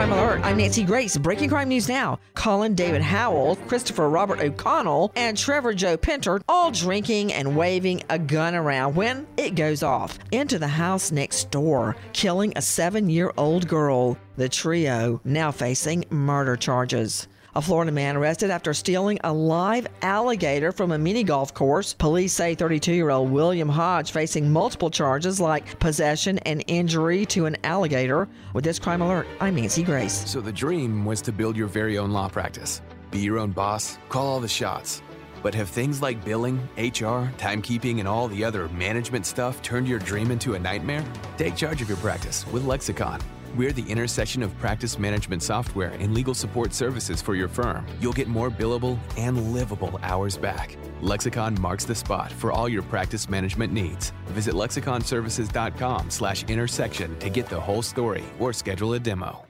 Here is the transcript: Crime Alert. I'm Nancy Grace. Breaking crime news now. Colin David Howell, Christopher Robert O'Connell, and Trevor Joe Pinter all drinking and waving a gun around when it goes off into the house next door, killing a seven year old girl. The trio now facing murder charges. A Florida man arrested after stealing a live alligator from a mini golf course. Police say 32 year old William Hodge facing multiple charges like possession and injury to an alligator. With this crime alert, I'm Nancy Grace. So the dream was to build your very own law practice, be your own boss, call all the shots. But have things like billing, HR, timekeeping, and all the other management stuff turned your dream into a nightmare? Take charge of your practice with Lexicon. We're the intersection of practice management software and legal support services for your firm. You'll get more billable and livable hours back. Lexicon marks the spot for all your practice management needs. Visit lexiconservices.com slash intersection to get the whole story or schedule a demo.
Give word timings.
Crime 0.00 0.12
Alert. 0.12 0.40
I'm 0.44 0.56
Nancy 0.56 0.82
Grace. 0.82 1.18
Breaking 1.18 1.50
crime 1.50 1.68
news 1.68 1.86
now. 1.86 2.18
Colin 2.32 2.74
David 2.74 3.02
Howell, 3.02 3.56
Christopher 3.68 4.08
Robert 4.08 4.40
O'Connell, 4.40 5.12
and 5.14 5.36
Trevor 5.36 5.74
Joe 5.74 5.98
Pinter 5.98 6.40
all 6.48 6.70
drinking 6.70 7.34
and 7.34 7.54
waving 7.54 8.02
a 8.08 8.18
gun 8.18 8.54
around 8.54 8.94
when 8.94 9.26
it 9.36 9.56
goes 9.56 9.82
off 9.82 10.18
into 10.32 10.58
the 10.58 10.66
house 10.66 11.12
next 11.12 11.50
door, 11.50 11.96
killing 12.14 12.54
a 12.56 12.62
seven 12.62 13.10
year 13.10 13.30
old 13.36 13.68
girl. 13.68 14.16
The 14.36 14.48
trio 14.48 15.20
now 15.22 15.50
facing 15.50 16.06
murder 16.08 16.56
charges. 16.56 17.28
A 17.56 17.60
Florida 17.60 17.90
man 17.90 18.16
arrested 18.16 18.50
after 18.50 18.72
stealing 18.72 19.18
a 19.24 19.32
live 19.32 19.88
alligator 20.02 20.70
from 20.70 20.92
a 20.92 20.98
mini 20.98 21.24
golf 21.24 21.52
course. 21.52 21.94
Police 21.94 22.32
say 22.32 22.54
32 22.54 22.92
year 22.92 23.10
old 23.10 23.32
William 23.32 23.68
Hodge 23.68 24.12
facing 24.12 24.52
multiple 24.52 24.88
charges 24.88 25.40
like 25.40 25.76
possession 25.80 26.38
and 26.40 26.62
injury 26.68 27.26
to 27.26 27.46
an 27.46 27.56
alligator. 27.64 28.28
With 28.54 28.62
this 28.62 28.78
crime 28.78 29.02
alert, 29.02 29.26
I'm 29.40 29.56
Nancy 29.56 29.82
Grace. 29.82 30.30
So 30.30 30.40
the 30.40 30.52
dream 30.52 31.04
was 31.04 31.20
to 31.22 31.32
build 31.32 31.56
your 31.56 31.66
very 31.66 31.98
own 31.98 32.12
law 32.12 32.28
practice, 32.28 32.82
be 33.10 33.18
your 33.18 33.38
own 33.38 33.50
boss, 33.50 33.98
call 34.08 34.28
all 34.28 34.40
the 34.40 34.46
shots. 34.46 35.02
But 35.42 35.54
have 35.54 35.70
things 35.70 36.00
like 36.00 36.24
billing, 36.24 36.58
HR, 36.76 37.32
timekeeping, 37.38 37.98
and 37.98 38.06
all 38.06 38.28
the 38.28 38.44
other 38.44 38.68
management 38.68 39.26
stuff 39.26 39.60
turned 39.62 39.88
your 39.88 39.98
dream 39.98 40.30
into 40.30 40.54
a 40.54 40.58
nightmare? 40.58 41.02
Take 41.36 41.56
charge 41.56 41.82
of 41.82 41.88
your 41.88 41.96
practice 41.96 42.46
with 42.52 42.64
Lexicon. 42.64 43.20
We're 43.56 43.72
the 43.72 43.90
intersection 43.90 44.44
of 44.44 44.56
practice 44.58 44.98
management 44.98 45.42
software 45.42 45.90
and 45.98 46.14
legal 46.14 46.34
support 46.34 46.72
services 46.72 47.20
for 47.20 47.34
your 47.34 47.48
firm. 47.48 47.84
You'll 48.00 48.12
get 48.12 48.28
more 48.28 48.48
billable 48.50 48.96
and 49.16 49.52
livable 49.52 49.98
hours 50.04 50.36
back. 50.36 50.76
Lexicon 51.00 51.60
marks 51.60 51.84
the 51.84 51.94
spot 51.94 52.30
for 52.30 52.52
all 52.52 52.68
your 52.68 52.82
practice 52.82 53.28
management 53.28 53.72
needs. 53.72 54.12
Visit 54.26 54.54
lexiconservices.com 54.54 56.10
slash 56.10 56.44
intersection 56.44 57.18
to 57.18 57.28
get 57.28 57.46
the 57.46 57.60
whole 57.60 57.82
story 57.82 58.24
or 58.38 58.52
schedule 58.52 58.94
a 58.94 59.00
demo. 59.00 59.49